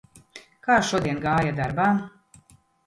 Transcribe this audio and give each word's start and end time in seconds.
Kā 0.69 0.79
šodien 0.89 1.21
gāja 1.27 1.55
darbā? 1.61 1.93